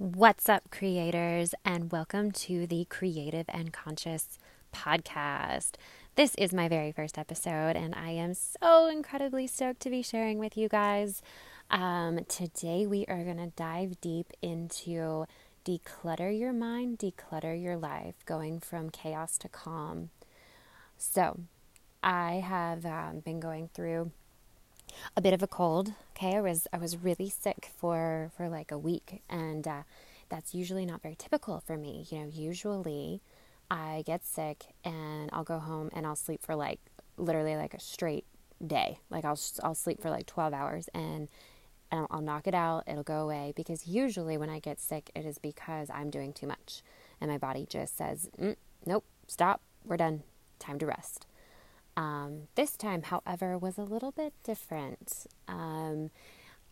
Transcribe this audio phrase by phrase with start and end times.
[0.00, 4.38] What's up, creators, and welcome to the Creative and Conscious
[4.74, 5.72] podcast.
[6.16, 10.38] This is my very first episode, and I am so incredibly stoked to be sharing
[10.38, 11.20] with you guys.
[11.70, 15.26] Um, today, we are going to dive deep into
[15.66, 20.08] declutter your mind, declutter your life, going from chaos to calm.
[20.96, 21.40] So,
[22.02, 24.12] I have um, been going through
[25.16, 25.92] a bit of a cold.
[26.16, 29.82] Okay, I was I was really sick for for like a week, and uh,
[30.28, 32.06] that's usually not very typical for me.
[32.10, 33.20] You know, usually
[33.70, 36.80] I get sick and I'll go home and I'll sleep for like
[37.16, 38.24] literally like a straight
[38.64, 38.98] day.
[39.10, 41.28] Like I'll I'll sleep for like twelve hours and.
[41.92, 45.24] I'll, I'll knock it out, it'll go away because usually when I get sick, it
[45.26, 46.82] is because I'm doing too much
[47.20, 48.54] and my body just says, mm,
[48.86, 50.22] Nope, stop, we're done,
[50.60, 51.26] time to rest.
[52.00, 55.26] Um, this time, however, was a little bit different.
[55.46, 56.10] Um,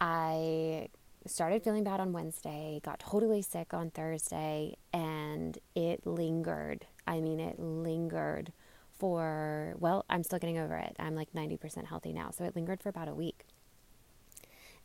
[0.00, 0.88] I
[1.26, 6.86] started feeling bad on Wednesday, got totally sick on Thursday, and it lingered.
[7.06, 8.52] I mean, it lingered
[8.98, 10.96] for, well, I'm still getting over it.
[10.98, 12.30] I'm like 90% healthy now.
[12.30, 13.44] So it lingered for about a week.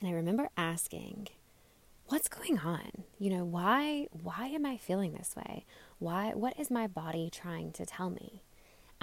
[0.01, 1.29] And I remember asking,
[2.07, 3.05] what's going on?
[3.17, 5.65] You know, why why am I feeling this way?
[5.99, 8.41] Why what is my body trying to tell me?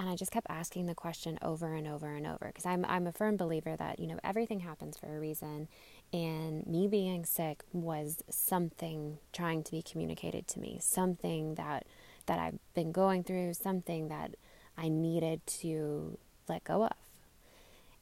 [0.01, 3.05] And I just kept asking the question over and over and over because I'm I'm
[3.05, 5.67] a firm believer that, you know, everything happens for a reason
[6.11, 11.85] and me being sick was something trying to be communicated to me, something that
[12.25, 14.33] that I've been going through, something that
[14.75, 16.17] I needed to
[16.49, 16.97] let go of.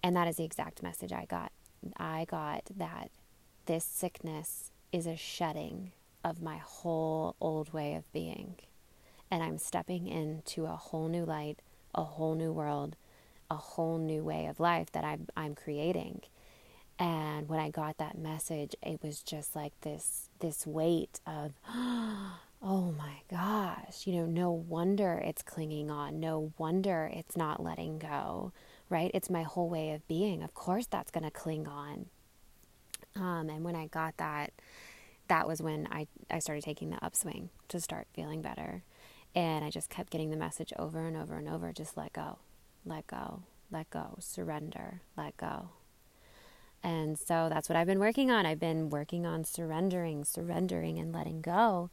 [0.02, 1.52] And that is the exact message I got.
[1.98, 3.12] I got that
[3.66, 5.92] this sickness is a shedding
[6.24, 8.56] of my whole old way of being.
[9.30, 11.60] And I'm stepping into a whole new light
[11.94, 12.96] a whole new world,
[13.50, 16.22] a whole new way of life that I'm, I'm creating.
[16.98, 21.54] And when I got that message, it was just like this this weight of,
[22.62, 26.20] oh my gosh, you know, no wonder it's clinging on.
[26.20, 28.52] No wonder it's not letting go,
[28.90, 29.12] right?
[29.14, 30.44] It's my whole way of being.
[30.44, 32.08] Of course, that's going to cling on.
[33.16, 34.52] Um, and when I got that,
[35.30, 38.84] that was when I, I started taking the upswing to start feeling better.
[39.36, 42.40] And I just kept getting the message over and over and over just let go,
[42.86, 45.70] let go, let go, surrender, let go.
[46.82, 48.46] And so that's what I've been working on.
[48.46, 51.90] I've been working on surrendering, surrendering, and letting go,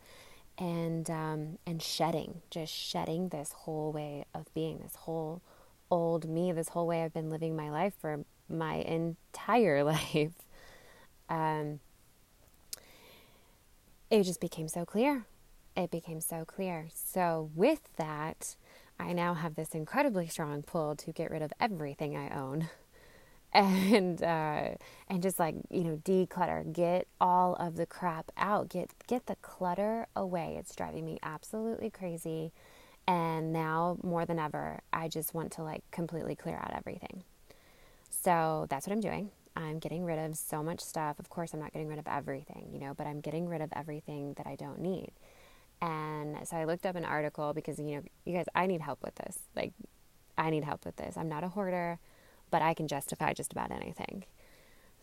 [0.58, 5.42] and um, and shedding, just shedding this whole way of being, this whole
[5.90, 10.32] old me, this whole way I've been living my life for my entire life.
[11.28, 11.80] Um,
[14.08, 15.26] it just became so clear
[15.76, 16.88] it became so clear.
[16.94, 18.56] So, with that,
[18.98, 22.68] I now have this incredibly strong pull to get rid of everything I own.
[23.52, 24.70] And uh,
[25.08, 29.36] and just like you know, declutter, get all of the crap out, get get the
[29.36, 30.56] clutter away.
[30.58, 32.52] It's driving me absolutely crazy.
[33.06, 37.22] And now more than ever, I just want to like completely clear out everything.
[38.10, 39.30] So that's what I'm doing.
[39.56, 41.18] I'm getting rid of so much stuff.
[41.18, 43.72] Of course, I'm not getting rid of everything, you know, but I'm getting rid of
[43.74, 45.12] everything that I don't need.
[45.82, 49.02] And so I looked up an article because, you know, you guys, I need help
[49.02, 49.38] with this.
[49.54, 49.72] Like,
[50.38, 51.16] I need help with this.
[51.16, 51.98] I'm not a hoarder,
[52.50, 54.24] but I can justify just about anything.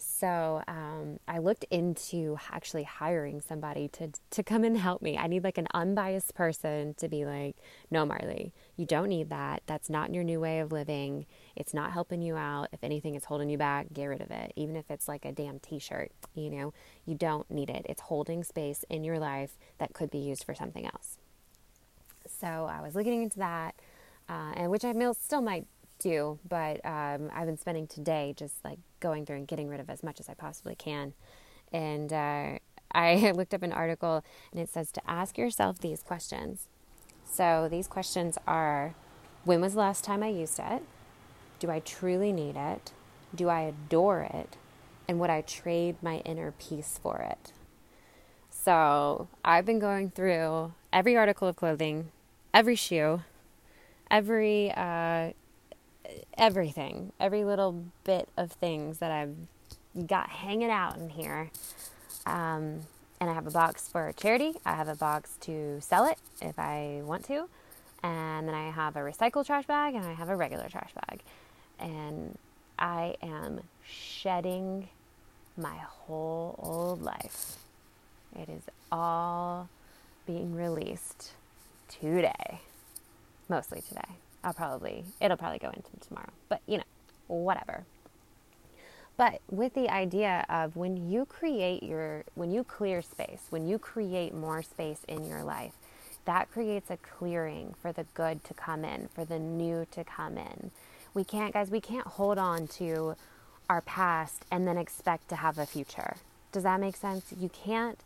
[0.05, 5.17] So um, I looked into actually hiring somebody to to come and help me.
[5.17, 7.55] I need like an unbiased person to be like,
[7.89, 9.63] no, Marley, you don't need that.
[9.65, 11.25] That's not your new way of living.
[11.55, 12.67] It's not helping you out.
[12.73, 13.87] If anything, it's holding you back.
[13.93, 14.51] Get rid of it.
[14.55, 16.73] Even if it's like a damn T-shirt, you know,
[17.05, 17.85] you don't need it.
[17.87, 21.17] It's holding space in your life that could be used for something else.
[22.27, 23.75] So I was looking into that,
[24.27, 25.65] uh, and which I still might
[25.99, 29.89] do, but um, I've been spending today just like going through and getting rid of
[29.89, 31.13] as much as I possibly can.
[31.71, 32.57] And uh,
[32.91, 36.67] I looked up an article and it says to ask yourself these questions.
[37.25, 38.95] So these questions are
[39.43, 40.81] When was the last time I used it?
[41.59, 42.91] Do I truly need it?
[43.35, 44.55] Do I adore it?
[45.07, 47.51] And would I trade my inner peace for it?
[48.49, 52.11] So I've been going through every article of clothing,
[52.53, 53.21] every shoe,
[54.09, 55.31] every uh,
[56.37, 59.35] everything, every little bit of things that I've
[60.07, 61.51] got hanging out in here.
[62.25, 62.81] Um,
[63.19, 64.53] and I have a box for charity.
[64.65, 67.47] I have a box to sell it if I want to.
[68.01, 71.21] And then I have a recycle trash bag and I have a regular trash bag.
[71.79, 72.37] And
[72.77, 74.89] I am shedding
[75.55, 77.57] my whole old life.
[78.37, 79.69] It is all
[80.25, 81.31] being released
[81.87, 82.59] today,
[83.47, 84.17] mostly today.
[84.43, 86.83] I'll probably, it'll probably go into tomorrow, but you know,
[87.27, 87.85] whatever.
[89.15, 93.77] But with the idea of when you create your, when you clear space, when you
[93.77, 95.73] create more space in your life,
[96.25, 100.37] that creates a clearing for the good to come in, for the new to come
[100.37, 100.71] in.
[101.13, 103.15] We can't, guys, we can't hold on to
[103.69, 106.15] our past and then expect to have a future.
[106.51, 107.33] Does that make sense?
[107.37, 107.99] You can't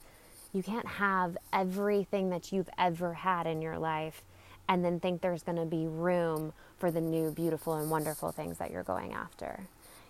[0.54, 4.24] you can't have everything that you've ever had in your life
[4.68, 8.58] and then think there's going to be room for the new beautiful and wonderful things
[8.58, 9.62] that you're going after.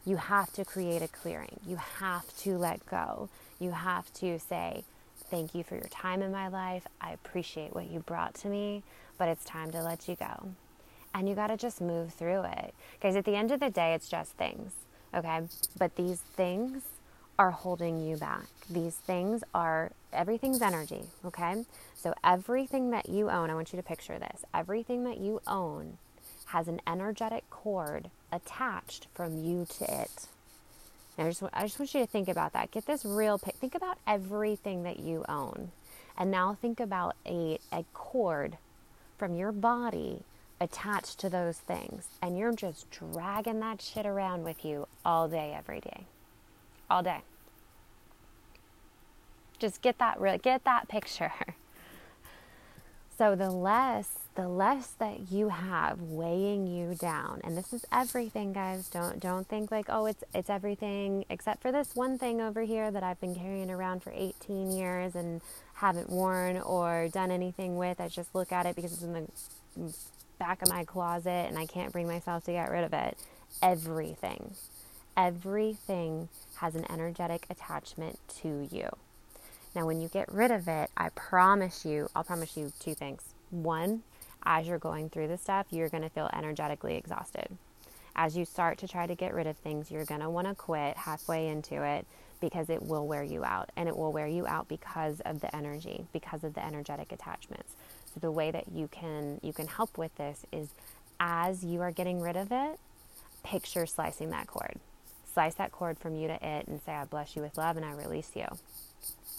[0.06, 1.60] You have to create a clearing.
[1.68, 3.30] You have to let go.
[3.60, 4.84] You have to say,
[5.30, 6.88] Thank you for your time in my life.
[7.02, 8.84] I appreciate what you brought to me,
[9.18, 10.54] but it's time to let you go.
[11.14, 12.74] And you got to just move through it.
[13.02, 14.72] Guys, at the end of the day, it's just things,
[15.14, 15.42] okay?
[15.78, 16.84] But these things
[17.40, 18.46] are holding you back.
[18.70, 21.66] These things are, everything's energy, okay?
[21.96, 25.98] So everything that you own, I want you to picture this everything that you own
[26.48, 30.28] has an energetic cord attached from you to it.
[31.18, 32.72] I just, I just want you to think about that.
[32.72, 33.38] Get this real.
[33.38, 35.72] Think about everything that you own.
[36.18, 38.58] And now think about a, a cord
[39.18, 40.24] from your body
[40.62, 42.08] attached to those things.
[42.22, 46.06] And you're just dragging that shit around with you all day, every day.
[46.90, 47.22] All day.
[49.60, 51.32] Just get that get that picture.
[53.18, 58.54] So the less the less that you have weighing you down, and this is everything,
[58.54, 58.88] guys.
[58.90, 62.92] Don't don't think like oh it's it's everything except for this one thing over here
[62.92, 65.42] that I've been carrying around for 18 years and
[65.74, 68.00] haven't worn or done anything with.
[68.00, 69.28] I just look at it because it's in the
[70.38, 73.18] back of my closet and I can't bring myself to get rid of it.
[73.64, 74.54] Everything,
[75.18, 78.88] everything has an energetic attachment to you.
[79.76, 83.24] Now, when you get rid of it, I promise you, I'll promise you two things.
[83.50, 84.04] One,
[84.44, 87.58] as you're going through the stuff, you're going to feel energetically exhausted.
[88.16, 90.56] As you start to try to get rid of things, you're going to want to
[90.56, 92.08] quit halfway into it
[92.40, 93.70] because it will wear you out.
[93.76, 97.74] And it will wear you out because of the energy, because of the energetic attachments.
[98.14, 100.70] So the way that you can you can help with this is
[101.20, 102.80] as you are getting rid of it,
[103.44, 104.80] picture slicing that cord.
[105.38, 107.86] Slice that cord from you to it and say, I bless you with love and
[107.86, 108.48] I release you.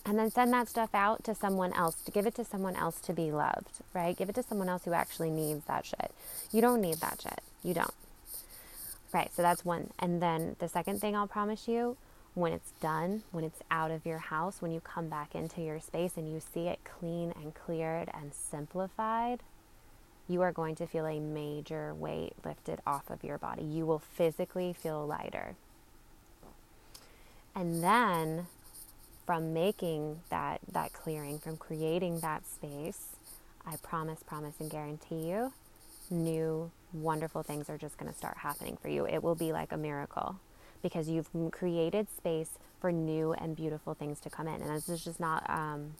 [0.06, 3.00] And then send that stuff out to someone else to give it to someone else
[3.00, 4.16] to be loved right?
[4.16, 6.12] Give it to someone else who actually needs that shit.
[6.52, 7.40] You don't need that shit.
[7.64, 7.94] You don't.
[9.12, 9.90] Right so that's one.
[9.98, 11.96] And then the second thing i'll promise you
[12.34, 15.80] when it's done when it's out of your house when you come back into your
[15.80, 19.40] space and you see it clean and cleared and simplified
[20.28, 23.64] you are going to feel a major weight lifted off of your body.
[23.64, 25.56] You will physically feel lighter
[27.58, 28.46] and then
[29.26, 33.16] from making that, that clearing, from creating that space,
[33.66, 35.52] I promise, promise, and guarantee you,
[36.08, 39.06] new wonderful things are just going to start happening for you.
[39.06, 40.38] It will be like a miracle
[40.82, 42.50] because you've created space
[42.80, 44.62] for new and beautiful things to come in.
[44.62, 45.94] And this is just not um,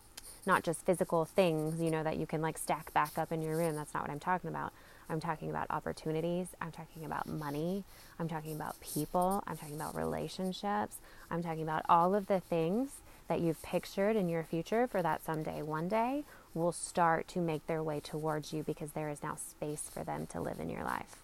[0.46, 3.56] not just physical things, you know, that you can like stack back up in your
[3.56, 3.76] room.
[3.76, 4.72] That's not what I'm talking about.
[5.10, 6.48] I'm talking about opportunities.
[6.60, 7.84] I'm talking about money.
[8.18, 9.42] I'm talking about people.
[9.46, 10.96] I'm talking about relationships.
[11.30, 12.90] I'm talking about all of the things
[13.28, 16.24] that you've pictured in your future for that someday, one day,
[16.54, 20.26] will start to make their way towards you because there is now space for them
[20.26, 21.16] to live in your life.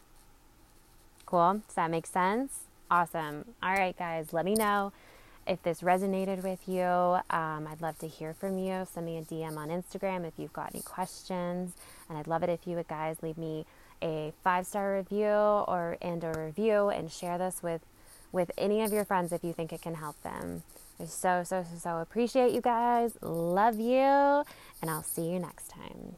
[1.27, 1.63] Cool?
[1.67, 2.61] Does that make sense?
[2.91, 3.55] Awesome.
[3.63, 4.93] All right, guys, let me know
[5.46, 6.82] if this resonated with you.
[6.82, 8.87] Um, I'd love to hear from you.
[8.93, 11.74] Send me a DM on Instagram if you've got any questions.
[12.08, 13.67] And I'd love it if you would, guys, leave me
[14.03, 17.81] a five star review or and a review and share this with
[18.32, 20.63] with any of your friends if you think it can help them.
[21.01, 23.17] I so, so, so, so appreciate you guys.
[23.22, 24.44] Love you.
[24.82, 26.17] And I'll see you next time.